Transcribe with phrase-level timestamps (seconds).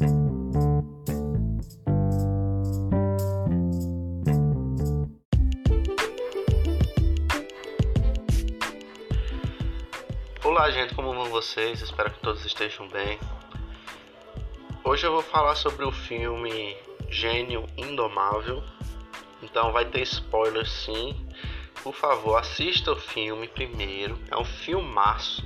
[0.00, 0.08] Olá,
[10.70, 11.82] gente, como vão vocês?
[11.82, 13.18] Espero que todos estejam bem.
[14.82, 16.74] Hoje eu vou falar sobre o filme
[17.10, 18.64] Gênio Indomável.
[19.42, 21.14] Então vai ter spoiler sim.
[21.82, 24.18] Por favor, assista o filme primeiro.
[24.30, 25.44] É um filmaço.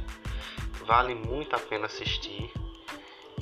[0.87, 2.53] Vale muito a pena assistir.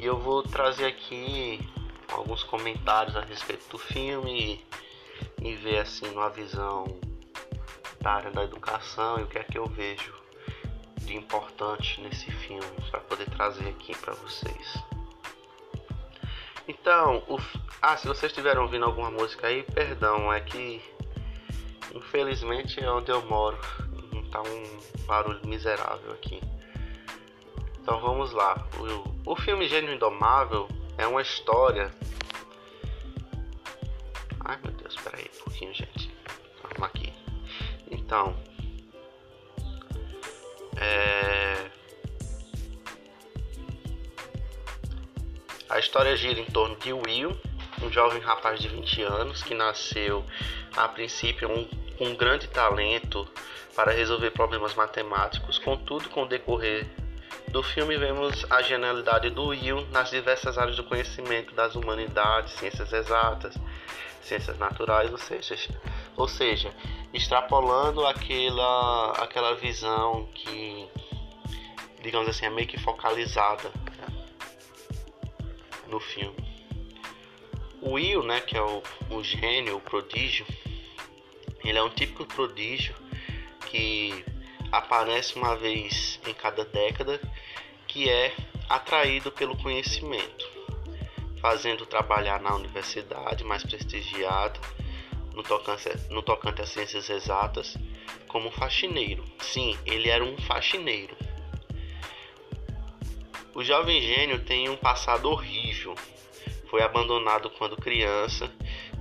[0.03, 1.61] E eu vou trazer aqui
[2.09, 4.61] alguns comentários a respeito do filme
[5.40, 6.99] e, e ver assim numa visão
[8.00, 10.13] da área da educação e o que é que eu vejo
[11.03, 14.75] de importante nesse filme para poder trazer aqui para vocês.
[16.66, 17.39] Então, o...
[17.80, 20.82] ah, se vocês estiveram ouvindo alguma música aí, perdão, é que
[21.94, 23.57] infelizmente é onde eu moro,
[24.32, 26.41] tá um barulho miserável aqui.
[27.82, 28.64] Então vamos lá.
[29.27, 31.93] O, o filme Gênio Indomável é uma história.
[34.45, 36.14] Ai meu Deus, peraí um pouquinho, gente.
[36.62, 37.12] Vamos aqui.
[37.91, 38.36] Então,
[40.77, 41.70] é...
[45.69, 47.36] A história gira em torno de Will,
[47.83, 50.25] um jovem rapaz de 20 anos que nasceu
[50.77, 51.64] a princípio um,
[51.98, 53.27] com um grande talento
[53.75, 55.58] para resolver problemas matemáticos.
[55.58, 57.02] Contudo, com o decorrer
[57.48, 62.92] do filme, vemos a genialidade do Will nas diversas áreas do conhecimento das humanidades, ciências
[62.92, 63.55] exatas,
[64.22, 65.56] ciências naturais, ou seja,
[66.16, 66.72] ou seja,
[67.12, 70.88] extrapolando aquela, aquela visão que,
[72.03, 73.70] digamos assim, é meio que focalizada
[75.88, 76.36] no filme.
[77.83, 80.47] O Will, né, que é o, o gênio, o prodígio,
[81.64, 82.94] ele é um típico prodígio
[83.66, 84.25] que
[84.73, 87.20] aparece uma vez em cada década,
[87.87, 88.34] que é
[88.69, 90.48] atraído pelo conhecimento,
[91.42, 94.59] fazendo trabalhar na universidade mais prestigiada
[95.34, 97.77] no tocante, no tocante às ciências exatas
[98.27, 99.22] como faxineiro.
[99.41, 101.15] Sim, ele era um faxineiro.
[103.55, 105.94] O jovem gênio tem um passado horrível.
[106.71, 108.50] Foi abandonado quando criança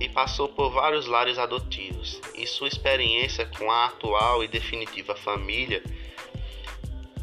[0.00, 2.20] e passou por vários lares adotivos.
[2.34, 5.82] E sua experiência com a atual e definitiva família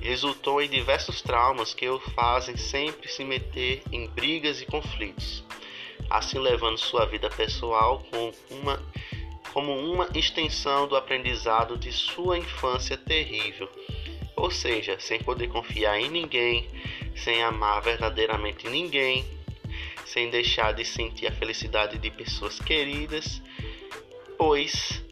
[0.02, 5.44] resultou em diversos traumas que o fazem sempre se meter em brigas e conflitos
[6.09, 8.81] assim levando sua vida pessoal com uma,
[9.53, 13.69] como uma extensão do aprendizado de sua infância terrível,
[14.35, 16.68] ou seja, sem poder confiar em ninguém,
[17.16, 19.25] sem amar verdadeiramente ninguém,
[20.12, 23.42] sem deixar de sentir a felicidade de pessoas queridas,
[24.38, 25.03] pois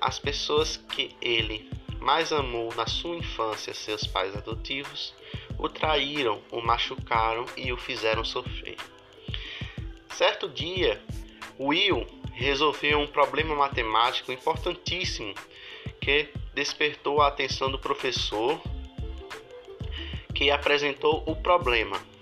[0.00, 5.14] as pessoas que ele mais amou na sua infância, seus pais adotivos,
[5.58, 8.76] o traíram, o machucaram e o fizeram sofrer.
[10.10, 11.02] Certo dia,
[11.58, 15.34] Will resolveu um problema matemático importantíssimo
[16.00, 18.60] que despertou a atenção do professor
[20.34, 22.13] que apresentou o problema.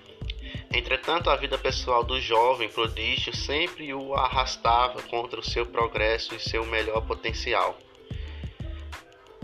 [0.75, 6.41] Entretanto, a vida pessoal do jovem prodígio sempre o arrastava contra o seu progresso e
[6.41, 7.77] seu melhor potencial.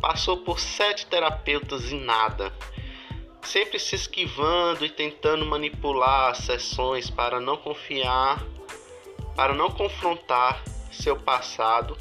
[0.00, 2.50] Passou por sete terapeutas e nada,
[3.43, 8.43] sempre se esquivando e tentando manipular as sessões para não confiar,
[9.37, 11.99] para não confrontar seu passado,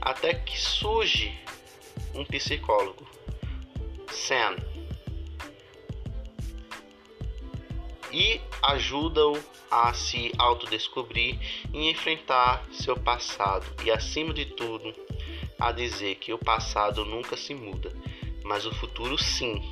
[0.00, 1.38] até que surge
[2.14, 3.06] um psicólogo,
[4.10, 4.56] Sam,
[8.12, 9.38] e ajuda-o
[9.70, 11.38] a se autodescobrir
[11.72, 14.92] e enfrentar seu passado e, acima de tudo,
[15.58, 17.94] a dizer que o passado nunca se muda,
[18.44, 19.62] mas o futuro sim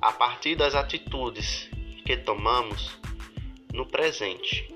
[0.00, 1.68] a partir das atitudes
[2.04, 2.98] que tomamos
[3.72, 4.74] no presente.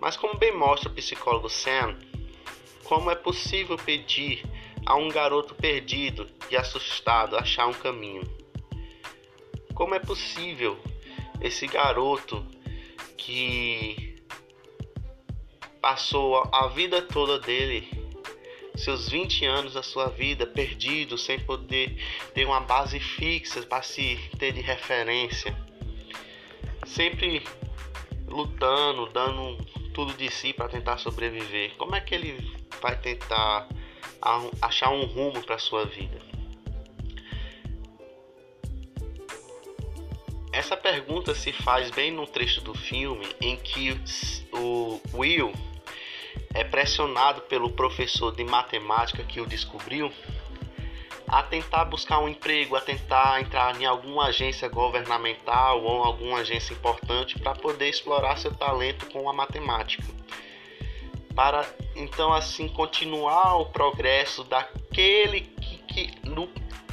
[0.00, 1.98] Mas, como bem mostra o psicólogo Sam,
[2.84, 4.44] como é possível pedir
[4.86, 8.37] a um garoto perdido e assustado achar um caminho?
[9.78, 10.76] Como é possível
[11.40, 12.44] esse garoto
[13.16, 14.16] que
[15.80, 17.88] passou a vida toda dele
[18.74, 21.96] seus 20 anos da sua vida perdido, sem poder
[22.34, 25.56] ter uma base fixa para se ter de referência.
[26.84, 27.44] Sempre
[28.26, 29.64] lutando, dando
[29.94, 31.76] tudo de si para tentar sobreviver.
[31.76, 32.52] Como é que ele
[32.82, 33.68] vai tentar
[34.60, 36.27] achar um rumo para sua vida?
[40.52, 44.00] Essa pergunta se faz bem no trecho do filme em que
[44.52, 45.52] o Will
[46.54, 50.10] é pressionado pelo professor de matemática que o descobriu
[51.28, 56.72] a tentar buscar um emprego, a tentar entrar em alguma agência governamental ou alguma agência
[56.72, 60.04] importante para poder explorar seu talento com a matemática.
[61.34, 66.48] Para então assim continuar o progresso daquele que, que no,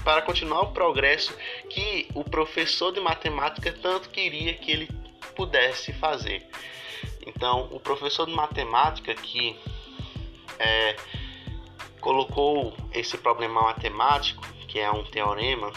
[0.05, 1.35] para continuar o progresso
[1.67, 4.89] que o professor de matemática tanto queria que ele
[5.35, 6.47] pudesse fazer.
[7.25, 9.59] Então, o professor de matemática que
[10.59, 10.95] é,
[11.99, 15.73] colocou esse problema matemático, que é um teorema,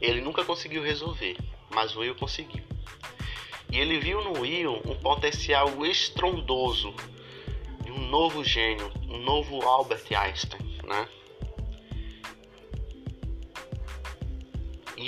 [0.00, 1.36] ele nunca conseguiu resolver,
[1.68, 2.64] mas o Will conseguiu.
[3.70, 6.94] E ele viu no Will um potencial estrondoso
[7.84, 11.06] de um novo gênio, um novo Albert Einstein, né?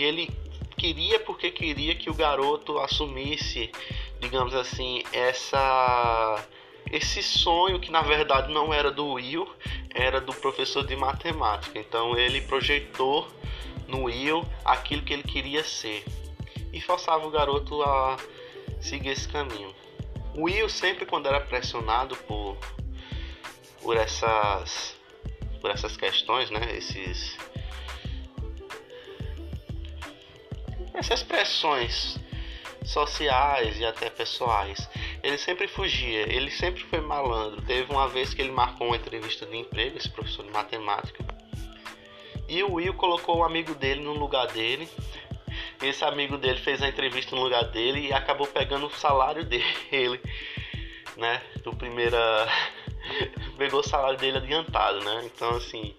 [0.01, 0.31] E ele
[0.79, 3.71] queria porque queria que o garoto assumisse,
[4.19, 6.43] digamos assim, essa
[6.91, 9.47] esse sonho que na verdade não era do Will,
[9.95, 11.79] era do professor de matemática.
[11.79, 13.29] Então ele projetou
[13.87, 16.03] no Will aquilo que ele queria ser
[16.73, 18.17] e forçava o garoto a
[18.81, 19.75] seguir esse caminho.
[20.35, 22.57] O Will sempre quando era pressionado por
[23.83, 24.97] por essas
[25.61, 27.37] por essas questões, né, esses
[31.01, 32.19] essas pressões
[32.85, 34.89] sociais e até pessoais.
[35.23, 37.63] Ele sempre fugia, ele sempre foi malandro.
[37.63, 41.25] Teve uma vez que ele marcou uma entrevista de emprego, esse professor de matemática.
[42.47, 44.87] E o Will colocou um amigo dele no lugar dele.
[45.83, 50.21] Esse amigo dele fez a entrevista no lugar dele e acabou pegando o salário dele,
[51.17, 51.41] né?
[51.65, 52.47] Do primeira
[53.57, 55.23] pegou o salário dele adiantado, né?
[55.25, 55.95] Então assim,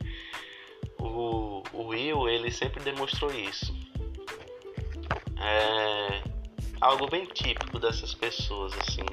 [1.00, 3.81] o, o Will ele sempre demonstrou isso.
[5.44, 6.22] É
[6.80, 9.06] algo bem típico dessas pessoas assim.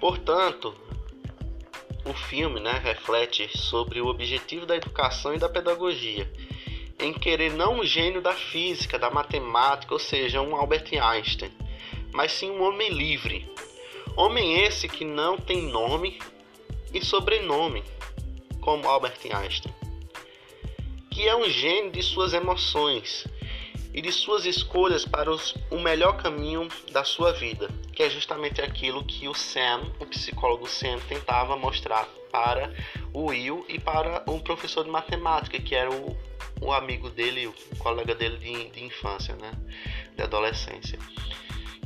[0.00, 0.74] Portanto,
[2.04, 6.30] o filme né, reflete sobre o objetivo da educação e da pedagogia,
[6.98, 11.50] em querer não um gênio da física, da matemática, ou seja, um Albert Einstein,
[12.12, 13.50] mas sim um homem livre.
[14.16, 16.18] Homem esse que não tem nome
[16.94, 17.82] e sobrenome,
[18.60, 19.74] como Albert Einstein,
[21.10, 23.26] que é um gênio de suas emoções,
[23.96, 28.60] e de suas escolhas para os, o melhor caminho da sua vida, que é justamente
[28.60, 32.74] aquilo que o Sam, o psicólogo Sam, tentava mostrar para
[33.14, 36.14] o Will e para o professor de matemática, que era o,
[36.60, 39.52] o amigo dele, o colega dele de, de infância, né,
[40.14, 40.98] de adolescência.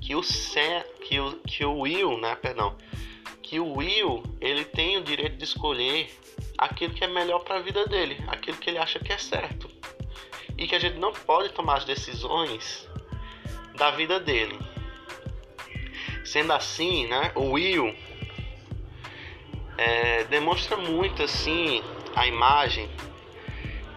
[0.00, 2.76] Que o Sam, que o, que o Will, né, perdão,
[3.40, 6.10] que o Will ele tem o direito de escolher
[6.58, 9.79] aquilo que é melhor para a vida dele, aquilo que ele acha que é certo
[10.60, 12.86] e que a gente não pode tomar as decisões
[13.76, 14.58] da vida dele.
[16.22, 17.96] Sendo assim, né, o Will
[19.78, 21.82] é, demonstra muito assim
[22.14, 22.90] a imagem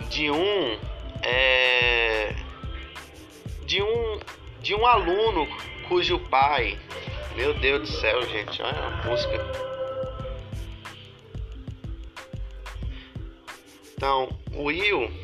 [0.10, 0.80] de um
[1.22, 2.34] é,
[3.66, 4.20] de um
[4.62, 5.46] de um aluno
[5.90, 6.80] cujo pai,
[7.36, 9.74] meu Deus do céu, gente, olha a música.
[13.98, 15.23] Então, o Will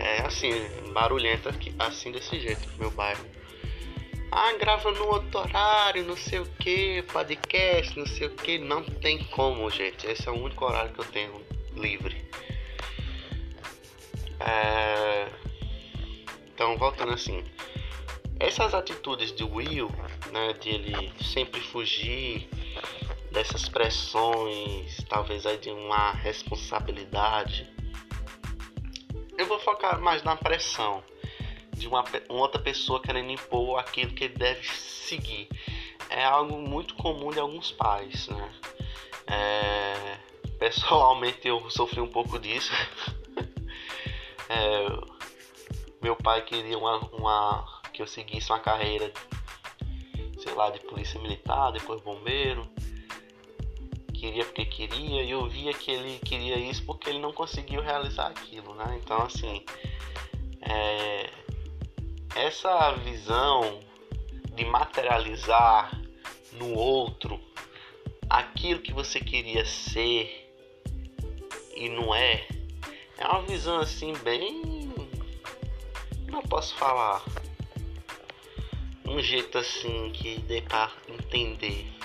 [0.00, 0.50] é assim,
[0.92, 3.24] barulhento aqui, assim desse jeito, meu bairro.
[4.32, 8.58] Ah, grava no outro horário, não sei o que, podcast, não sei o que.
[8.58, 10.06] Não tem como, gente.
[10.06, 11.44] Esse é o único horário que eu tenho
[11.74, 12.24] livre.
[14.38, 15.28] É...
[16.54, 17.44] Então, voltando assim.
[18.38, 19.90] Essas atitudes de Will,
[20.32, 22.48] né, de ele sempre fugir
[23.30, 27.68] dessas pressões, talvez aí de uma responsabilidade
[29.40, 31.02] eu vou focar mais na pressão
[31.72, 35.48] de uma, uma outra pessoa querendo impor aquilo que ele deve seguir.
[36.10, 38.54] É algo muito comum de alguns pais, né?
[39.26, 40.18] É,
[40.58, 42.70] pessoalmente eu sofri um pouco disso.
[44.46, 44.86] é,
[46.02, 49.10] meu pai queria uma, uma, que eu seguisse uma carreira,
[50.38, 52.68] sei lá, de polícia militar, depois bombeiro
[54.20, 58.26] queria porque queria, e eu via que ele queria isso porque ele não conseguiu realizar
[58.26, 59.00] aquilo, né?
[59.02, 59.64] Então, assim,
[60.60, 61.30] é,
[62.36, 63.80] essa visão
[64.54, 65.98] de materializar
[66.52, 67.40] no outro
[68.28, 70.52] aquilo que você queria ser
[71.74, 72.46] e não é,
[73.16, 74.92] é uma visão assim bem.
[76.30, 77.24] Não posso falar.
[79.06, 81.99] Um jeito assim que dê pra entender.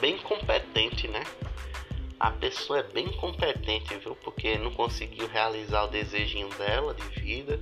[0.00, 1.22] Bem competente, né?
[2.18, 4.16] A pessoa é bem competente, viu?
[4.16, 7.60] Porque não conseguiu realizar o desejinho dela de vida.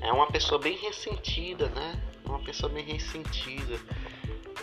[0.00, 2.02] É uma pessoa bem ressentida, né?
[2.34, 3.78] uma pessoa bem ressentida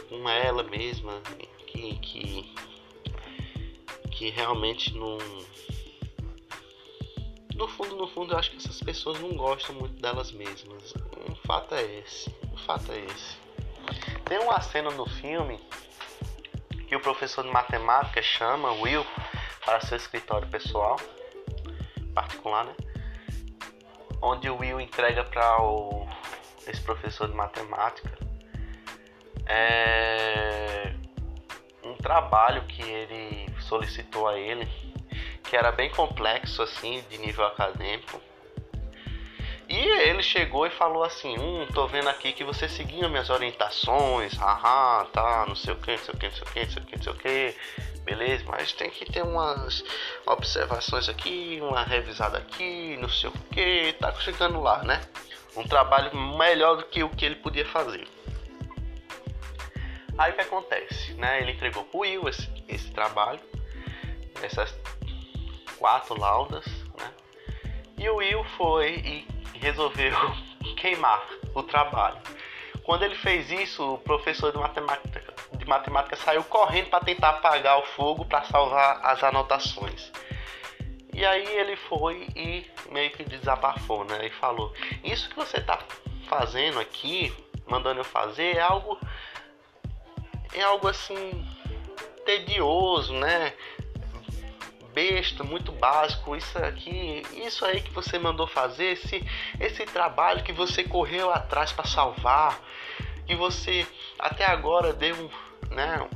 [0.10, 1.22] com ela mesma,
[1.68, 2.54] que, que,
[4.12, 5.18] que realmente não.
[7.56, 10.94] No fundo, no fundo, eu acho que essas pessoas não gostam muito delas mesmas.
[11.30, 12.30] O fato é esse.
[12.52, 13.41] O fato é esse.
[14.32, 15.60] Tem uma cena no filme
[16.88, 19.06] que o professor de matemática chama Will
[19.66, 20.96] para seu escritório pessoal,
[22.16, 22.74] particular, né?
[24.22, 26.08] Onde o Will entrega para o
[26.66, 28.18] esse professor de matemática
[29.48, 30.96] é
[31.84, 34.66] um trabalho que ele solicitou a ele,
[35.44, 38.22] que era bem complexo assim, de nível acadêmico.
[39.72, 44.34] E ele chegou e falou assim: Hum, tô vendo aqui que você seguiu minhas orientações,
[44.34, 46.70] haha, tá, não sei o que, não sei o que, não sei o que, não
[46.70, 47.56] sei o que, não sei o que,
[48.04, 49.82] beleza, mas tem que ter umas
[50.26, 55.00] observações aqui, uma revisada aqui, não sei o que, tá chegando lá, né?
[55.56, 58.06] Um trabalho melhor do que o que ele podia fazer.
[60.18, 61.42] Aí o que acontece, né?
[61.42, 63.40] Ele entregou pro Will esse, esse trabalho,
[64.44, 64.76] essas
[65.78, 66.66] quatro laudas,
[67.00, 67.10] né?
[67.98, 70.14] E o Will foi e resolveu
[70.78, 72.18] queimar o trabalho.
[72.84, 77.78] Quando ele fez isso, o professor de matemática, de matemática saiu correndo para tentar apagar
[77.78, 80.12] o fogo para salvar as anotações.
[81.14, 84.26] E aí ele foi e meio que desabafou, né?
[84.26, 85.78] E falou: Isso que você tá
[86.28, 87.34] fazendo aqui,
[87.68, 88.98] mandando eu fazer, é algo.
[90.54, 91.48] É algo assim.
[92.26, 93.54] tedioso, né?
[94.94, 99.26] Besta, muito básico, isso aqui, isso aí que você mandou fazer, esse,
[99.60, 102.60] esse trabalho que você correu atrás para salvar,
[103.26, 103.86] que você
[104.20, 105.32] até agora deu,
[105.70, 106.08] né,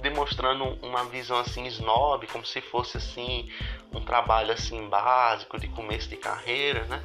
[0.00, 3.48] demonstrando uma visão assim snob, como se fosse assim
[3.92, 7.02] um trabalho assim básico de começo de carreira, né?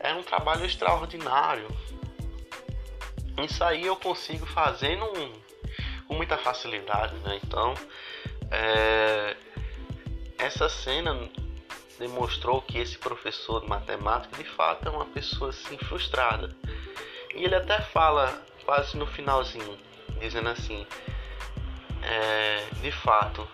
[0.00, 1.66] É um trabalho extraordinário.
[3.42, 5.32] Isso aí eu consigo fazer num,
[6.06, 7.38] com muita facilidade, né?
[7.42, 7.74] Então,
[8.50, 9.36] é,
[10.38, 11.28] essa cena
[11.98, 16.54] demonstrou que esse professor de matemática de fato é uma pessoa assim frustrada.
[17.34, 19.78] E ele até fala quase no finalzinho,
[20.20, 20.86] dizendo assim:
[22.02, 23.46] é, de fato,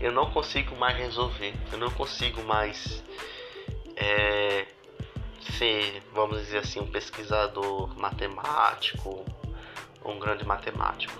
[0.00, 3.02] eu não consigo mais resolver, eu não consigo mais
[3.96, 4.66] é,
[5.58, 9.24] ser, vamos dizer assim, um pesquisador matemático,
[10.04, 11.14] um grande matemático.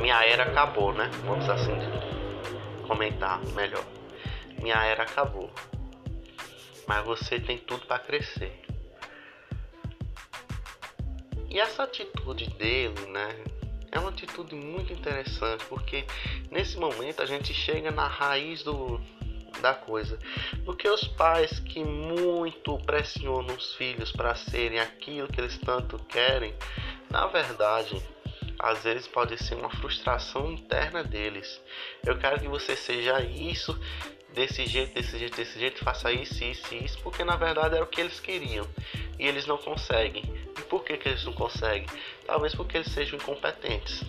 [0.00, 1.10] Minha era acabou, né?
[1.24, 1.72] Vamos assim
[2.88, 3.84] comentar melhor.
[4.60, 5.50] Minha era acabou.
[6.88, 8.50] Mas você tem tudo para crescer.
[11.50, 13.44] E essa atitude dele, né?
[13.92, 16.04] É uma atitude muito interessante, porque
[16.50, 19.00] nesse momento a gente chega na raiz do,
[19.60, 20.18] da coisa.
[20.64, 26.54] Porque os pais que muito pressionam os filhos para serem aquilo que eles tanto querem,
[27.10, 28.02] na verdade,
[28.58, 31.60] às vezes pode ser uma frustração interna deles.
[32.04, 33.78] Eu quero que você seja isso,
[34.34, 37.88] desse jeito, desse jeito, desse jeito, faça isso, isso, isso, porque na verdade era o
[37.88, 38.66] que eles queriam
[39.18, 40.24] e eles não conseguem.
[40.58, 41.86] E por que, que eles não conseguem?
[42.26, 44.02] Talvez porque eles sejam incompetentes.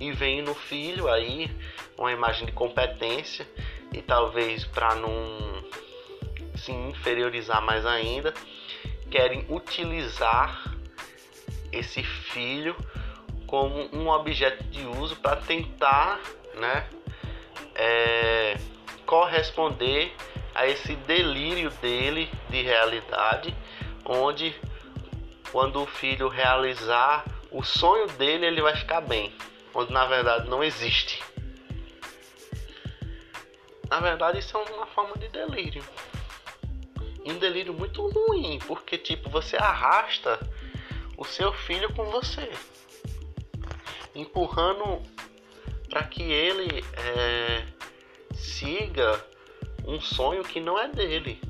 [0.00, 1.50] E vem no filho aí
[1.96, 3.46] uma imagem de competência
[3.92, 5.62] e talvez para não
[6.56, 8.34] se inferiorizar mais ainda,
[9.10, 10.72] querem utilizar
[11.70, 12.76] esse filho
[13.52, 16.18] como um objeto de uso para tentar
[16.54, 16.88] né,
[17.74, 18.56] é,
[19.04, 20.10] corresponder
[20.54, 23.54] a esse delírio dele de realidade,
[24.06, 24.58] onde
[25.50, 29.30] quando o filho realizar o sonho dele, ele vai ficar bem,
[29.74, 31.22] onde na verdade não existe.
[33.90, 35.84] Na verdade, isso é uma forma de delírio.
[37.26, 40.40] Um delírio muito ruim, porque tipo, você arrasta
[41.18, 42.50] o seu filho com você
[44.14, 45.02] empurrando
[45.88, 47.66] para que ele é,
[48.34, 49.24] siga
[49.86, 51.40] um sonho que não é dele,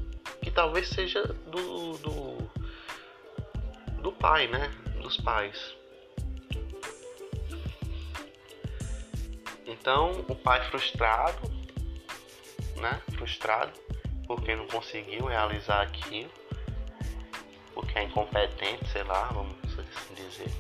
[0.43, 2.39] que talvez seja do, do,
[4.03, 4.71] do pai, né?
[5.01, 5.77] Dos pais.
[9.67, 11.49] Então, o pai frustrado,
[12.77, 13.01] né?
[13.13, 13.73] Frustrado
[14.27, 16.31] porque não conseguiu realizar aquilo,
[17.75, 20.51] porque é incompetente, sei lá, vamos assim dizer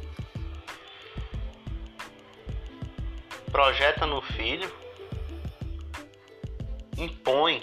[3.52, 4.68] projeta no filho,
[6.96, 7.62] impõe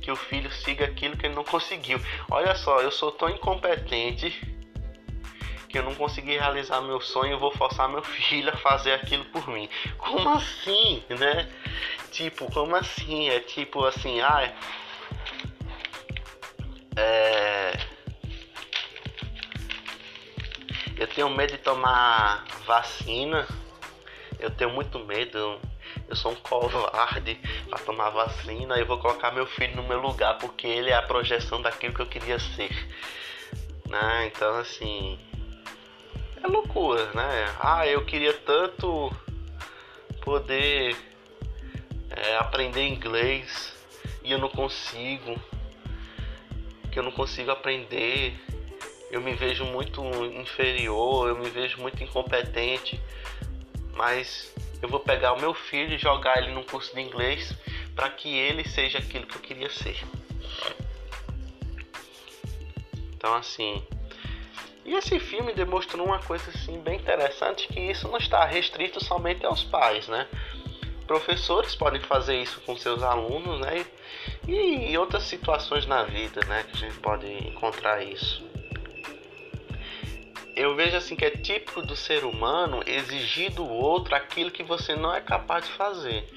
[0.00, 2.00] que o filho siga aquilo que ele não conseguiu.
[2.30, 4.30] Olha só, eu sou tão incompetente
[5.68, 9.24] que eu não consegui realizar meu sonho, eu vou forçar meu filho a fazer aquilo
[9.26, 9.68] por mim.
[9.98, 11.50] Como assim, né?
[12.10, 13.28] Tipo, como assim?
[13.28, 14.54] É tipo assim, ah, é
[21.00, 23.48] Eu tenho medo de tomar vacina.
[24.40, 25.60] Eu tenho muito medo.
[26.08, 28.78] Eu sou um covarde para tomar vacina.
[28.78, 32.00] Eu vou colocar meu filho no meu lugar porque ele é a projeção daquilo que
[32.00, 32.70] eu queria ser.
[33.86, 34.26] Né?
[34.26, 35.18] Então, assim.
[36.42, 37.54] É loucura, né?
[37.60, 39.12] Ah, eu queria tanto
[40.22, 40.96] poder
[42.08, 43.74] é, aprender inglês
[44.24, 45.38] e eu não consigo.
[46.90, 48.34] Que eu não consigo aprender.
[49.10, 53.00] Eu me vejo muito inferior, eu me vejo muito incompetente.
[54.00, 57.52] Mas eu vou pegar o meu filho e jogar ele num curso de inglês
[57.94, 60.02] para que ele seja aquilo que eu queria ser.
[63.14, 63.84] Então assim,
[64.86, 69.44] e esse filme demonstrou uma coisa assim bem interessante que isso não está restrito somente
[69.44, 70.26] aos pais, né?
[71.06, 73.84] Professores podem fazer isso com seus alunos, né?
[74.48, 78.49] E em outras situações na vida, né, que a gente pode encontrar isso.
[80.60, 84.94] Eu vejo assim que é típico do ser humano exigir do outro aquilo que você
[84.94, 86.28] não é capaz de fazer.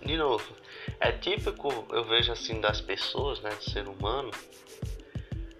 [0.00, 0.44] De novo,
[1.00, 4.30] é típico, eu vejo assim, das pessoas, né, do ser humano,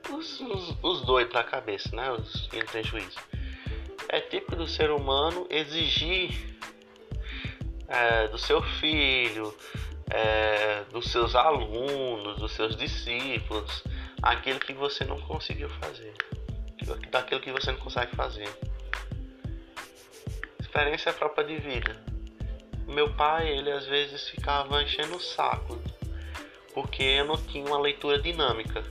[0.09, 2.12] os, os, os doidos cabeça, né?
[2.12, 3.19] Os que tem juízo.
[4.09, 6.31] É típico do ser humano exigir
[7.89, 9.53] é, do seu filho,
[10.09, 13.83] é, dos seus alunos, dos seus discípulos,
[14.23, 16.14] aquilo que você não conseguiu fazer,
[17.11, 18.49] daquilo que você não consegue fazer.
[20.61, 21.97] Experiência própria de vida.
[22.87, 25.81] Meu pai, ele às vezes ficava enchendo o saco
[26.73, 28.83] porque eu não tinha uma leitura dinâmica.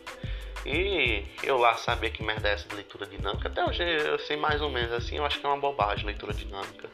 [0.65, 3.47] E eu lá sabia que merda é essa de leitura dinâmica.
[3.47, 6.33] Até hoje eu sei mais ou menos assim, eu acho que é uma bobagem leitura
[6.33, 6.87] dinâmica.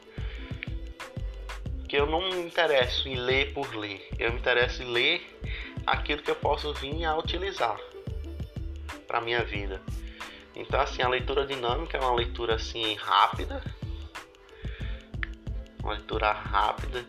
[1.87, 4.07] Que eu não me interesso em ler por ler.
[4.17, 5.39] Eu me interesso em ler
[5.85, 7.77] aquilo que eu posso vir a utilizar
[9.07, 9.81] para minha vida.
[10.55, 13.63] Então assim, a leitura dinâmica é uma leitura assim rápida.
[15.81, 17.05] Uma leitura rápida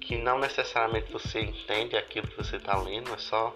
[0.00, 3.52] que não necessariamente você entende aquilo que você está lendo, é só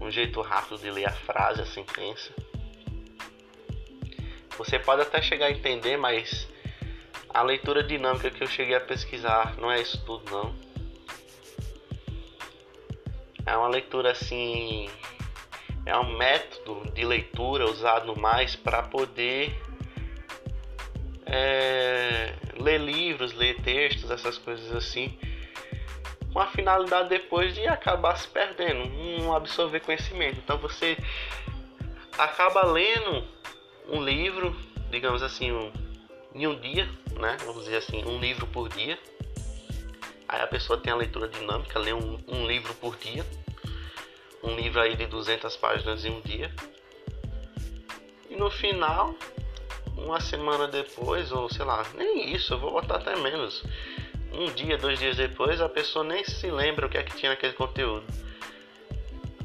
[0.00, 2.32] um jeito rápido de ler a frase, a sentença.
[4.56, 6.48] Você pode até chegar a entender, mas
[7.28, 10.54] a leitura dinâmica que eu cheguei a pesquisar não é isso tudo não.
[13.46, 14.90] É uma leitura assim,
[15.88, 19.58] é um método de leitura usado mais para poder
[21.26, 25.18] é, ler livros, ler textos, essas coisas assim
[26.32, 28.88] com a finalidade depois de acabar se perdendo,
[29.20, 30.38] não absorver conhecimento.
[30.38, 30.96] Então você
[32.16, 33.24] acaba lendo
[33.88, 34.54] um livro,
[34.90, 35.72] digamos assim, um,
[36.34, 37.36] em um dia, né?
[37.44, 38.98] Vamos dizer assim, um livro por dia.
[40.28, 43.24] Aí a pessoa tem a leitura dinâmica, lê um, um livro por dia.
[44.42, 46.52] Um livro aí de 200 páginas em um dia.
[48.30, 49.14] E no final,
[49.96, 53.64] uma semana depois, ou sei lá, nem isso, eu vou botar até menos
[54.32, 57.30] um dia, dois dias depois, a pessoa nem se lembra o que é que tinha
[57.30, 58.06] naquele conteúdo.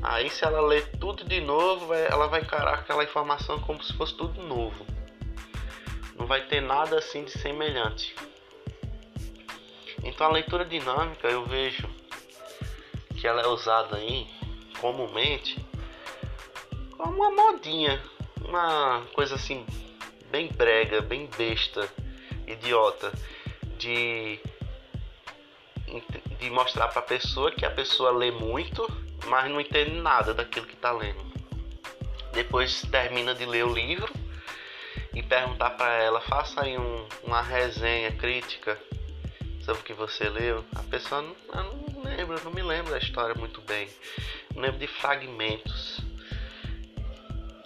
[0.02, 4.16] Aí, se ela ler tudo de novo, ela vai encarar aquela informação como se fosse
[4.16, 4.86] tudo novo.
[6.18, 8.14] Não vai ter nada assim de semelhante.
[10.04, 11.90] Então, a leitura dinâmica eu vejo
[13.20, 14.28] que ela é usada aí
[14.80, 15.64] comumente
[16.98, 18.02] como uma modinha,
[18.46, 19.66] uma coisa assim
[20.32, 21.90] bem brega, bem besta,
[22.48, 23.12] idiota
[23.78, 24.40] de
[26.40, 28.86] de mostrar para a pessoa que a pessoa lê muito,
[29.28, 31.24] mas não entende nada daquilo que está lendo.
[32.34, 34.12] Depois termina de ler o livro
[35.14, 38.78] e perguntar para ela, faça aí um, uma resenha crítica
[39.64, 40.64] sobre o que você leu.
[40.76, 43.90] A pessoa não, não lembra, não me lembro da história muito bem.
[44.56, 46.02] Lembro de fragmentos.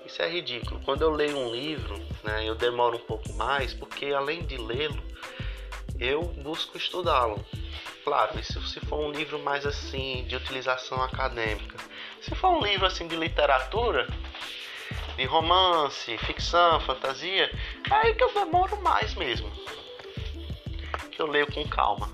[0.05, 0.79] Isso é ridículo.
[0.85, 5.03] Quando eu leio um livro, né, eu demoro um pouco mais, porque além de lê-lo,
[5.99, 7.43] eu busco estudá-lo
[8.07, 11.75] claro, isso se for um livro mais assim de utilização acadêmica.
[12.21, 14.07] Se for um livro assim de literatura,
[15.17, 17.51] de romance, ficção, fantasia,
[17.91, 19.51] é aí que eu demoro mais mesmo.
[21.17, 22.07] Que eu leio com calma.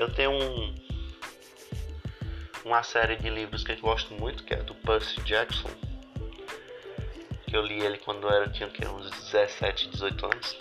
[0.00, 0.74] Eu tenho um,
[2.64, 5.70] uma série de livros que eu gosto muito, que é do Percy Jackson.
[7.46, 10.58] Que eu li ele quando eu tinha uns 17, 18 anos.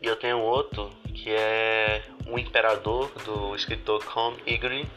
[0.00, 4.88] E eu tenho outro que é O Imperador, do escritor Con Igri.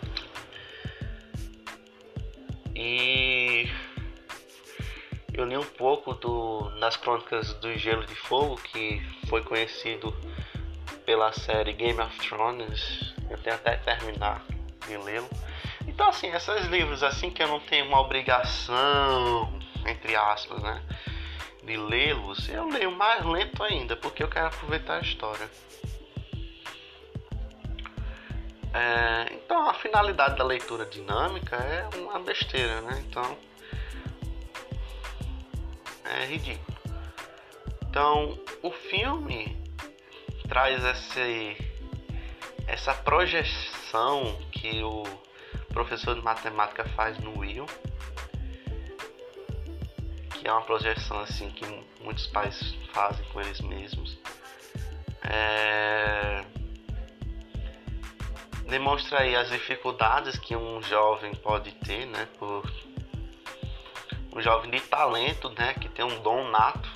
[2.76, 3.68] E
[5.40, 10.14] eu li um pouco do, nas crônicas do Gelo de Fogo, que foi conhecido
[11.06, 13.14] pela série Game of Thrones.
[13.30, 14.44] Eu tenho até terminar
[14.86, 15.30] de lê-lo.
[15.88, 19.50] Então assim, esses livros assim que eu não tenho uma obrigação,
[19.88, 20.84] entre aspas, né?
[21.64, 25.50] De lê-los, eu leio mais lento ainda, porque eu quero aproveitar a história.
[28.74, 33.04] É, então a finalidade da leitura dinâmica é uma besteira, né?
[33.08, 33.49] Então
[36.10, 36.78] é ridículo.
[37.90, 39.58] Então o filme
[40.48, 41.58] traz esse,
[42.68, 45.04] essa projeção que o
[45.74, 47.66] professor de matemática faz no Will,
[50.36, 51.66] que é uma projeção assim que
[52.02, 54.18] muitos pais fazem com eles mesmos.
[55.24, 56.44] É...
[58.68, 62.64] Demonstra aí as dificuldades que um jovem pode ter, né, por
[64.34, 66.90] um jovem de talento, né, que tem um dom nato,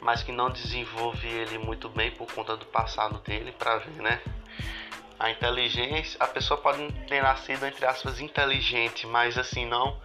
[0.00, 4.20] mas que não desenvolve ele muito bem por conta do passado dele, para ver, né,
[5.18, 9.98] a inteligência, a pessoa pode ter nascido entre aspas inteligente, mas assim não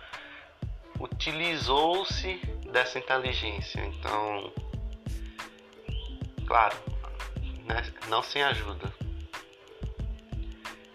[0.99, 2.35] utilizou-se
[2.71, 3.81] dessa inteligência.
[3.81, 4.53] Então,
[6.45, 6.75] claro,
[7.65, 7.83] né?
[8.07, 8.91] não sem ajuda.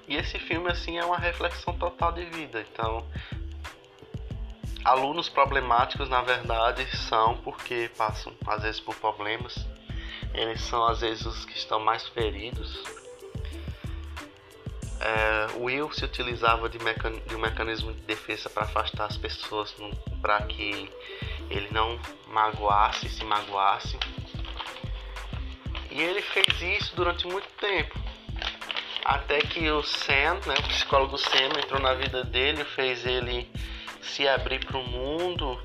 [0.07, 2.61] E esse filme assim é uma reflexão total de vida.
[2.61, 3.07] Então,
[4.85, 9.67] alunos problemáticos na verdade são porque passam às vezes por problemas.
[10.33, 12.83] Eles são às vezes os que estão mais feridos
[15.05, 19.75] é, Will se utilizava de, mecan de, um mecanismo de defesa para afastar as pessoas,
[20.23, 20.91] para que
[21.51, 23.99] ele não magoasse, se magoasse.
[25.91, 28.03] E ele fez isso durante muito tempo.
[29.05, 33.51] Até que o Sam, né, o psicólogo Sam, entrou na vida dele, fez ele
[34.05, 35.61] se abrir para o mundo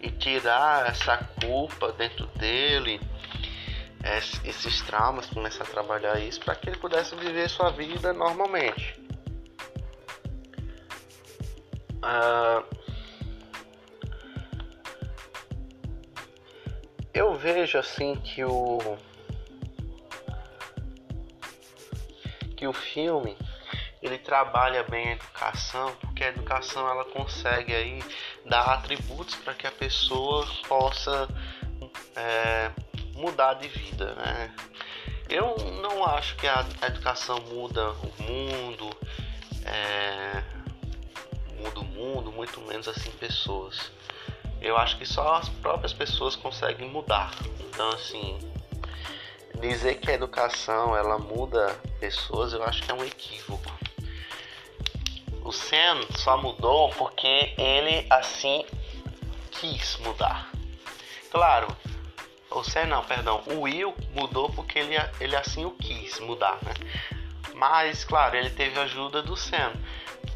[0.00, 3.00] e tirar essa culpa dentro dele
[4.44, 9.00] esses traumas, começar a trabalhar isso para que ele pudesse viver sua vida normalmente.
[12.02, 12.64] Uh,
[17.14, 18.98] eu vejo assim que o
[22.56, 23.36] que o filme
[24.02, 28.02] ele trabalha bem a educação porque a educação ela consegue aí
[28.44, 31.28] dar atributos para que a pessoa possa
[32.16, 32.70] é,
[33.14, 34.54] mudar de vida, né?
[35.28, 38.90] Eu não acho que a educação muda o mundo,
[39.64, 40.42] é,
[41.56, 43.90] muda o mundo, muito menos assim pessoas.
[44.60, 47.30] Eu acho que só as próprias pessoas conseguem mudar.
[47.60, 48.38] Então assim,
[49.60, 53.81] dizer que a educação ela muda pessoas, eu acho que é um equívoco.
[55.52, 58.64] O Sam só mudou porque ele assim
[59.50, 60.50] quis mudar.
[61.30, 61.68] Claro,
[62.48, 66.72] ou se não, perdão, o Will mudou porque ele, ele assim o quis mudar, né?
[67.52, 69.74] Mas, claro, ele teve ajuda do Sam.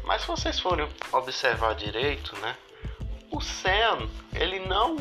[0.03, 2.55] Mas se vocês forem observar direito, né?
[3.31, 4.97] O Sam, ele não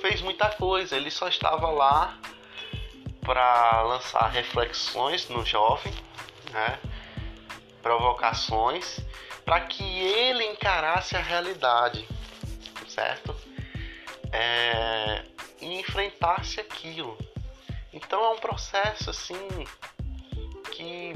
[0.00, 2.16] fez muita coisa, ele só estava lá
[3.20, 5.92] para lançar reflexões no jovem,
[6.50, 6.78] né?
[7.82, 9.00] Provocações
[9.44, 12.06] para que ele encarasse a realidade,
[12.86, 13.34] certo?
[14.30, 15.24] É,
[15.60, 17.16] e enfrentasse aquilo.
[17.92, 19.48] Então é um processo assim
[20.72, 21.14] que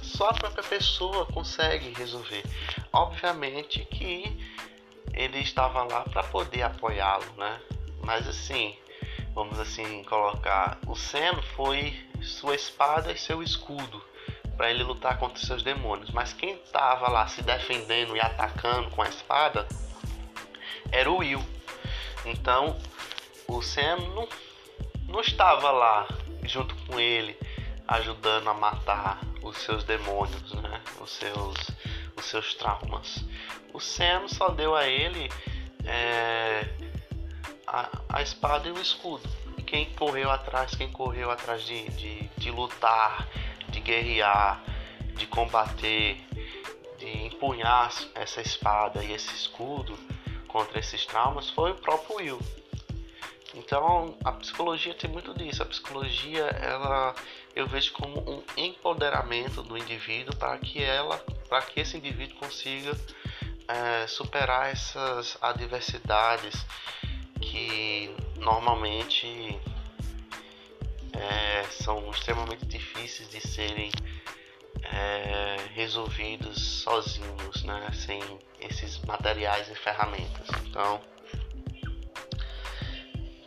[0.00, 2.42] só a própria pessoa consegue resolver.
[2.92, 4.24] Obviamente que
[5.12, 7.60] ele estava lá para poder apoiá-lo, né?
[8.02, 8.76] Mas assim,
[9.34, 14.02] vamos assim colocar, o Sam foi sua espada e seu escudo
[14.56, 16.10] para ele lutar contra seus demônios.
[16.10, 19.66] Mas quem estava lá se defendendo e atacando com a espada
[20.90, 21.44] era o Will.
[22.24, 22.78] Então
[23.48, 24.28] o Sam não,
[25.08, 26.06] não estava lá
[26.44, 27.36] junto com ele
[27.88, 30.80] ajudando a matar os seus demônios, né?
[31.00, 31.56] Os seus,
[32.16, 33.24] os seus traumas.
[33.72, 35.28] O Sam só deu a ele
[35.84, 36.68] é,
[37.72, 39.26] a, a espada e o escudo.
[39.56, 43.26] E quem correu atrás, quem correu atrás de, de, de lutar,
[43.70, 44.62] de guerrear,
[45.14, 46.20] de combater,
[46.98, 49.98] de empunhar essa espada e esse escudo
[50.46, 52.40] contra esses traumas foi o próprio Will.
[53.54, 55.62] Então a psicologia tem muito disso.
[55.62, 57.14] A psicologia ela
[57.54, 62.96] eu vejo como um empoderamento do indivíduo para que ela, para que esse indivíduo consiga
[63.68, 66.64] é, superar essas adversidades
[67.42, 69.60] que normalmente
[71.12, 73.90] é, são extremamente difíceis de serem
[74.84, 77.90] é, resolvidos sozinhos, né?
[77.92, 78.20] sem
[78.60, 80.48] esses materiais e ferramentas.
[80.66, 81.00] Então,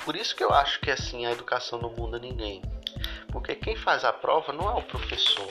[0.03, 2.62] por isso que eu acho que assim a educação não muda ninguém,
[3.31, 5.47] Porque quem faz a prova não é o professor.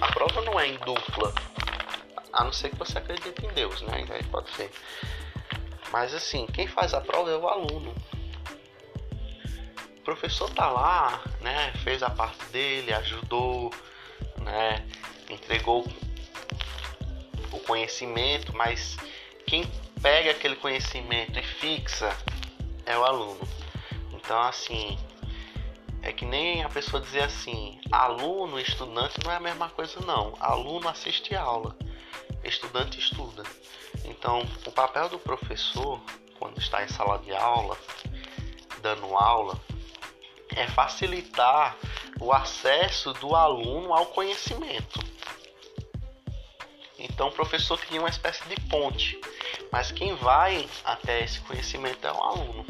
[0.00, 1.34] A prova não é em dupla.
[2.32, 4.06] A não ser que você acredite em Deus, né?
[4.10, 4.70] Aí pode ser.
[5.92, 7.94] Mas assim, quem faz a prova é o aluno.
[9.98, 11.72] O professor tá lá, né?
[11.82, 13.72] Fez a parte dele, ajudou,
[14.42, 14.86] né?
[15.28, 15.86] Entregou
[17.52, 18.96] o conhecimento, mas
[19.46, 19.64] quem
[20.00, 22.16] pega aquele conhecimento e fixa
[22.84, 23.46] é o aluno.
[24.12, 24.98] Então, assim,
[26.02, 30.34] é que nem a pessoa dizer assim: aluno, estudante não é a mesma coisa, não.
[30.38, 31.76] Aluno assiste aula,
[32.48, 33.42] estudante estuda.
[34.04, 36.00] Então, o papel do professor,
[36.38, 37.76] quando está em sala de aula,
[38.82, 39.60] dando aula,
[40.54, 41.76] é facilitar
[42.20, 45.00] o acesso do aluno ao conhecimento.
[46.98, 49.20] Então, o professor cria uma espécie de ponte,
[49.70, 52.66] mas quem vai até esse conhecimento é o aluno.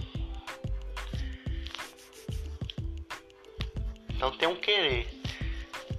[4.11, 5.09] Então, tem um querer.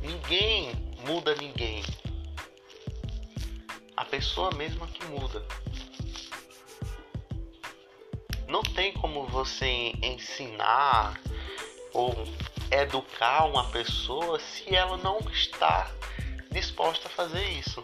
[0.02, 0.72] Ninguém
[1.06, 1.84] muda ninguém.
[3.98, 5.44] A pessoa mesma que muda.
[8.48, 11.20] Não tem como você ensinar
[11.94, 12.14] ou
[12.72, 15.92] educar uma pessoa se ela não está
[16.52, 17.82] disposta a fazer isso.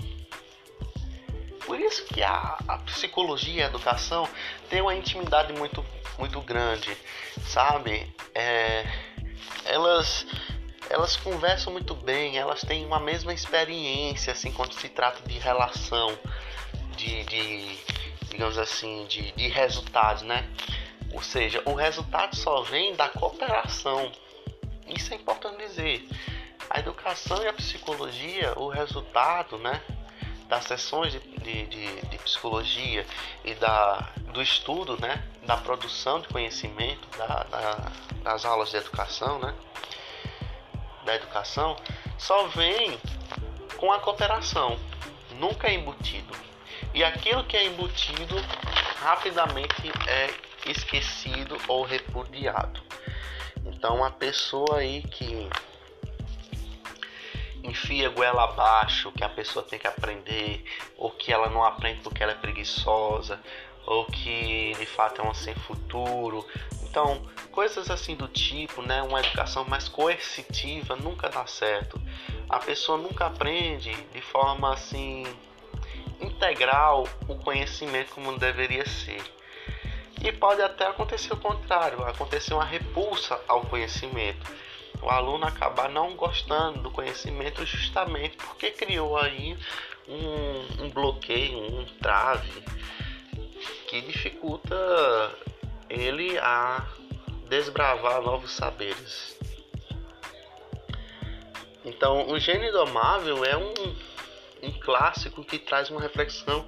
[1.66, 4.30] Por isso que a, a psicologia e a educação
[4.70, 5.84] tem uma intimidade muito,
[6.20, 6.96] muito grande,
[7.48, 8.14] sabe?
[8.36, 8.86] É,
[9.66, 10.26] elas,
[10.90, 16.18] elas conversam muito bem, elas têm uma mesma experiência, assim, quando se trata de relação,
[16.96, 17.78] de, de
[18.30, 20.48] digamos assim, de, de resultados, né?
[21.14, 24.12] Ou seja, o resultado só vem da cooperação.
[24.88, 26.08] Isso é importante dizer.
[26.70, 29.82] A educação e a psicologia, o resultado, né?
[30.48, 33.06] das sessões de, de, de, de, psicologia
[33.44, 37.92] e da, do estudo, né, da produção de conhecimento, da, da,
[38.22, 39.54] das aulas de educação, né,
[41.06, 41.76] da educação,
[42.18, 43.00] só vem
[43.78, 44.80] com a cooperação,
[45.32, 46.34] nunca é embutido.
[46.94, 48.36] E aquilo que é embutido
[49.02, 50.30] rapidamente é
[50.70, 52.82] esquecido ou repudiado.
[53.66, 55.50] Então, a pessoa aí que
[57.64, 60.64] enfia goela abaixo, que a pessoa tem que aprender,
[60.98, 63.40] ou que ela não aprende porque ela é preguiçosa,
[63.86, 66.46] ou que de fato é uma sem futuro.
[66.94, 72.00] Então, coisas assim do tipo, né, uma educação mais coercitiva nunca dá certo.
[72.48, 75.24] A pessoa nunca aprende de forma assim
[76.22, 79.24] integral o conhecimento como deveria ser.
[80.22, 84.54] E pode até acontecer o contrário, acontecer uma repulsa ao conhecimento
[85.02, 89.58] o aluno acabar não gostando do conhecimento justamente porque criou aí
[90.08, 92.64] um, um bloqueio, um trave
[93.88, 94.76] que dificulta
[95.94, 96.86] ele a
[97.50, 99.38] desbravar novos saberes.
[101.86, 103.74] Então, o Gênio Domável é um,
[104.64, 106.66] um clássico que traz uma reflexão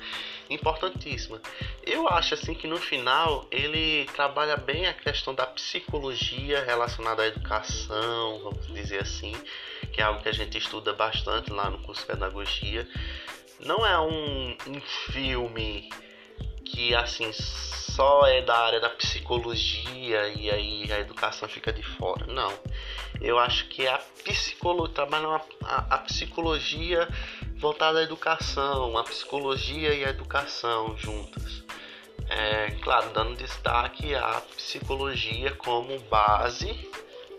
[0.50, 1.42] importantíssima.
[1.84, 7.28] Eu acho assim que no final ele trabalha bem a questão da psicologia relacionada à
[7.28, 9.34] educação, vamos dizer assim,
[9.92, 12.88] que é algo que a gente estuda bastante lá no curso de pedagogia.
[13.62, 15.90] Não é um, um filme
[16.66, 22.26] que assim só é da área da psicologia e aí a educação fica de fora.
[22.28, 22.54] Não.
[23.22, 27.08] Eu acho que a psicologia trabalha a, a psicologia
[27.58, 31.64] voltada à educação, a psicologia e a educação juntas.
[32.28, 36.74] É, claro, dando destaque à psicologia como base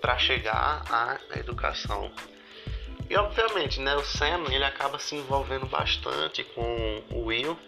[0.00, 2.10] para chegar à educação.
[3.08, 7.58] E obviamente, né, o Sam ele acaba se envolvendo bastante com o Will,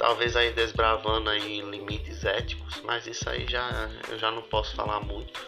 [0.00, 4.98] talvez aí desbravando aí limites éticos, mas isso aí já eu já não posso falar
[5.00, 5.38] muito.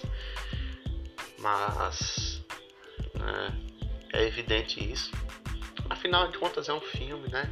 [1.38, 2.42] Mas
[3.14, 3.58] né,
[4.12, 5.10] é evidente isso.
[5.88, 7.50] Afinal de contas é um filme, né?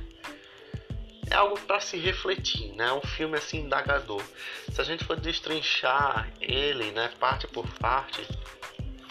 [1.31, 2.89] É algo para se refletir, né?
[2.89, 4.23] É um filme assim indagador.
[4.71, 8.29] Se a gente for destrinchar ele, né, parte por parte,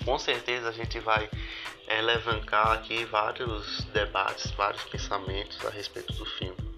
[0.05, 1.27] com certeza a gente vai
[1.87, 6.69] é, levantar aqui vários debates, vários pensamentos a respeito do filme.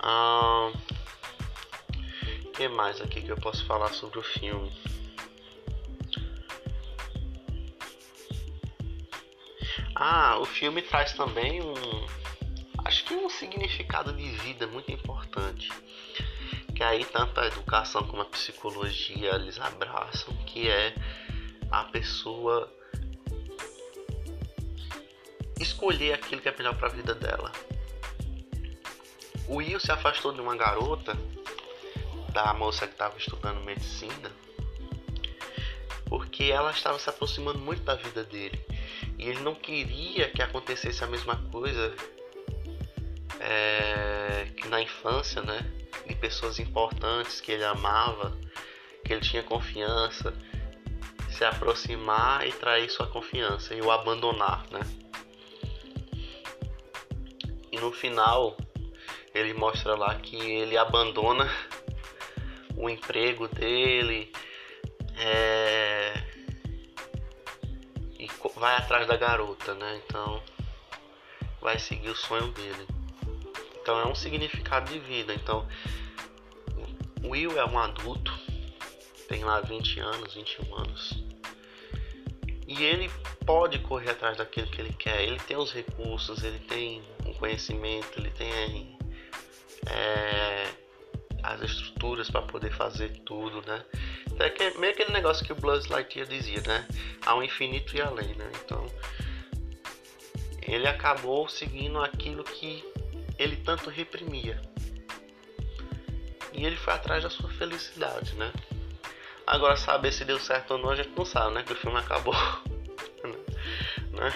[0.00, 0.72] O
[2.52, 4.72] que mais aqui que eu posso falar sobre o filme?
[9.94, 11.74] Ah, o filme traz também um.
[12.84, 15.68] Acho que um significado de vida muito importante.
[16.74, 20.94] Que aí tanto a educação como a psicologia eles abraçam, que é
[21.70, 22.72] a pessoa
[25.60, 27.50] escolher aquilo que é melhor para a vida dela.
[29.48, 31.16] O Will se afastou de uma garota,
[32.32, 34.30] da moça que estava estudando medicina,
[36.04, 38.60] porque ela estava se aproximando muito da vida dele.
[39.18, 41.94] E ele não queria que acontecesse a mesma coisa
[43.40, 45.60] é, que na infância, né?
[46.06, 48.38] De pessoas importantes que ele amava,
[49.04, 50.34] que ele tinha confiança,
[51.30, 54.80] se aproximar e trair sua confiança e o abandonar, né?
[57.72, 58.56] E no final
[59.38, 61.48] ele mostra lá que ele abandona
[62.76, 64.32] o emprego dele
[65.16, 66.22] é,
[68.18, 70.00] e vai atrás da garota, né?
[70.04, 70.42] Então
[71.60, 72.86] vai seguir o sonho dele.
[73.80, 75.32] Então é um significado de vida.
[75.32, 75.66] Então
[77.24, 78.32] Will é um adulto,
[79.28, 81.24] tem lá 20 anos, 21 anos.
[82.66, 83.10] E ele
[83.46, 85.22] pode correr atrás daquilo que ele quer.
[85.22, 88.97] Ele tem os recursos, ele tem um conhecimento, ele tem
[89.90, 90.68] é,
[91.42, 93.84] as estruturas para poder fazer tudo, né?
[94.38, 96.86] É que, meio aquele negócio que o Buzz Lightyear dizia, né?
[97.26, 98.50] Ao infinito e além, né?
[98.64, 98.86] Então,
[100.62, 102.84] ele acabou seguindo aquilo que
[103.38, 104.60] ele tanto reprimia.
[106.52, 108.52] E ele foi atrás da sua felicidade, né?
[109.46, 111.62] Agora, saber se deu certo ou não, a gente não sabe, né?
[111.62, 112.34] Que o filme acabou.
[114.12, 114.32] né?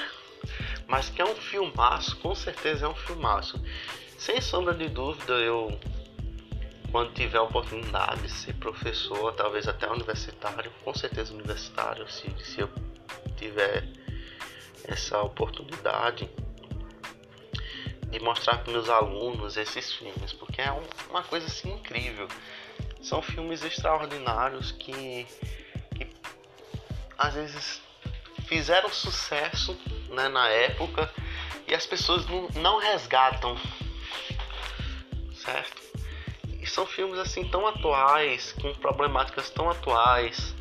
[0.87, 3.63] Mas que é um filmaço, com certeza é um filmaço.
[4.25, 5.77] Sem sombra de dúvida, eu,
[6.93, 12.61] quando tiver a oportunidade de ser professor, talvez até universitário, com certeza universitário, se, se
[12.61, 12.71] eu
[13.37, 13.85] tiver
[14.85, 16.31] essa oportunidade
[18.13, 22.29] de mostrar para meus alunos esses filmes, porque é um, uma coisa assim incrível.
[23.03, 25.27] São filmes extraordinários que,
[25.97, 26.07] que
[27.19, 27.83] às vezes
[28.47, 29.77] fizeram sucesso
[30.11, 31.13] né, na época
[31.67, 33.59] e as pessoas não, não resgatam
[35.43, 35.83] certo?
[36.61, 40.55] E são filmes assim tão atuais, com problemáticas tão atuais,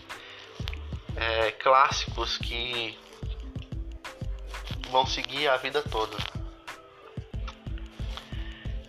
[1.15, 2.97] é, clássicos que
[4.89, 6.17] vão seguir a vida toda.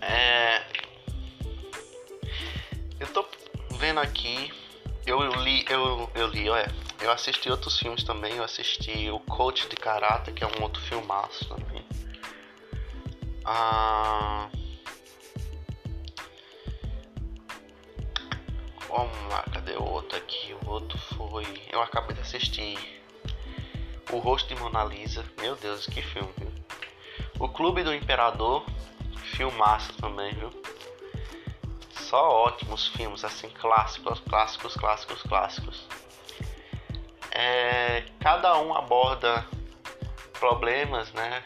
[0.00, 0.64] É,
[2.98, 3.26] eu tô
[3.72, 4.52] vendo aqui,
[5.06, 9.68] eu li, eu, eu li, olha, eu assisti outros filmes também, eu assisti o Coach
[9.68, 11.84] de Karate, que é um outro filmaço também.
[13.44, 14.48] Ah,
[18.92, 20.54] Lá, cadê o outro aqui?
[20.66, 21.46] O outro foi.
[21.70, 22.78] Eu acabei de assistir.
[24.10, 25.24] O Rosto de Mona Lisa.
[25.40, 26.52] Meu Deus, que filme, viu?
[27.38, 28.66] O Clube do Imperador.
[29.34, 30.50] Filmaço também, viu?
[31.90, 35.88] Só ótimos filmes, assim, clássicos, clássicos, clássicos, clássicos.
[37.30, 39.46] É, cada um aborda
[40.38, 41.42] problemas, né?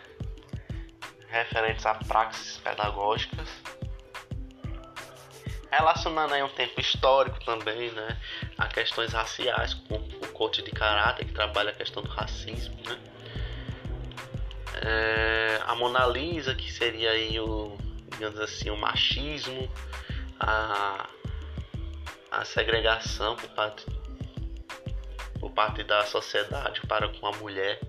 [1.29, 3.66] Referentes a práticas pedagógicas
[5.71, 8.17] relacionando aí um tempo histórico também, né,
[8.57, 12.99] a questões raciais, com o coach de caráter que trabalha a questão do racismo, né,
[14.83, 17.77] é, a Mona Lisa que seria aí o,
[18.13, 19.71] digamos assim, o machismo,
[20.39, 21.09] a,
[22.31, 23.87] a segregação por parte,
[25.41, 27.81] por parte da sociedade para com a mulher.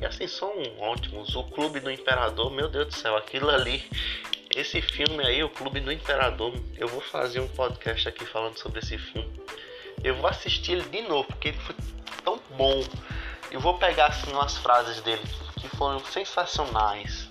[0.00, 1.34] E assim são ótimos.
[1.36, 3.84] O Clube do Imperador, meu Deus do céu, aquilo ali
[4.54, 8.80] esse filme aí, O Clube do Imperador, eu vou fazer um podcast aqui falando sobre
[8.80, 9.30] esse filme.
[10.02, 11.76] Eu vou assistir ele de novo, porque ele foi
[12.24, 12.82] tão bom.
[13.50, 15.22] Eu vou pegar assim umas frases dele
[15.60, 17.30] que foram sensacionais.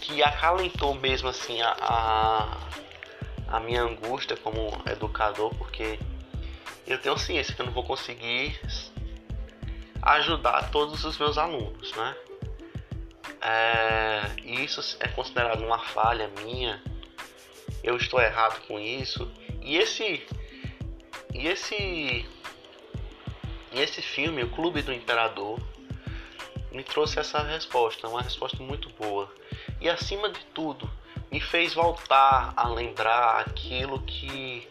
[0.00, 5.98] Que acalentou mesmo assim a, a, a minha angústia como educador, porque
[6.86, 8.60] eu tenho ciência que eu não vou conseguir
[10.02, 12.16] ajudar todos os meus alunos, né?
[13.40, 16.82] É, isso é considerado uma falha minha.
[17.82, 19.30] Eu estou errado com isso.
[19.62, 20.26] E esse
[21.32, 22.26] e esse
[23.72, 25.60] e esse filme, O Clube do Imperador,
[26.72, 29.32] me trouxe essa resposta, uma resposta muito boa.
[29.80, 30.90] E acima de tudo,
[31.30, 34.68] me fez voltar a lembrar aquilo que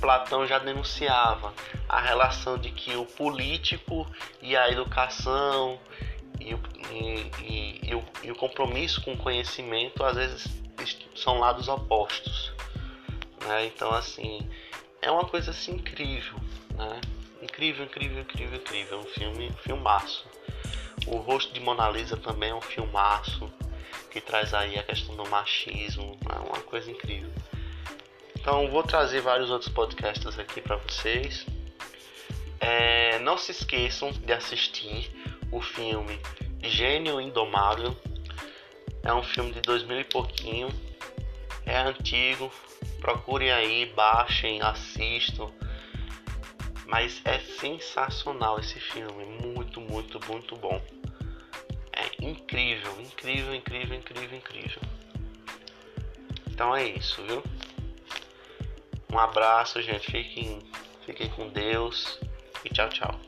[0.00, 1.54] Platão já denunciava,
[1.88, 4.06] a relação de que o político
[4.42, 5.80] e a educação
[6.40, 6.60] e o,
[6.92, 10.46] e, e, o, e o compromisso com o conhecimento às vezes
[11.14, 12.52] são lados opostos.
[13.46, 13.66] Né?
[13.66, 14.46] Então, assim,
[15.00, 16.34] é uma coisa assim incrível.
[16.74, 17.00] Né?
[17.42, 18.98] Incrível, incrível, incrível, incrível.
[18.98, 20.26] É um filme, filmaço.
[21.06, 23.50] O Rosto de Mona Lisa também é um filmaço
[24.10, 26.18] que traz aí a questão do machismo.
[26.28, 27.30] É uma coisa incrível.
[28.38, 31.46] Então, vou trazer vários outros podcasts aqui para vocês.
[32.60, 35.10] É, não se esqueçam de assistir
[35.50, 36.18] o filme
[36.62, 37.96] Gênio Indomável.
[39.02, 40.68] É um filme de 2000 e pouquinho.
[41.64, 42.50] É antigo.
[43.00, 45.50] Procurem aí, baixem, assistam.
[46.86, 50.80] Mas é sensacional esse filme, muito, muito, muito bom.
[51.92, 54.82] É incrível, incrível, incrível, incrível, incrível.
[56.48, 57.42] Então é isso, viu?
[59.12, 60.10] Um abraço, gente.
[60.10, 60.60] Fiquem,
[61.04, 62.20] fiquem com Deus
[62.64, 63.20] e tchau, tchau.